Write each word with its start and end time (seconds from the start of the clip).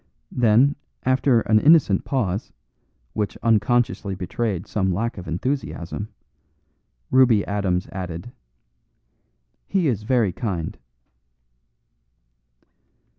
Then, 0.31 0.75
after 1.03 1.41
an 1.41 1.59
innocent 1.59 2.05
pause, 2.05 2.51
which 3.13 3.37
unconsciously 3.43 4.15
betrayed 4.15 4.65
some 4.65 4.91
lack 4.91 5.19
of 5.19 5.27
enthusiasm, 5.27 6.09
Ruby 7.11 7.45
Adams 7.45 7.87
added: 7.91 8.31
"He 9.67 9.87
is 9.87 10.01
very 10.01 10.31
kind." 10.33 10.75